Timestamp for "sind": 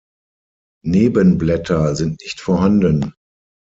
1.95-2.21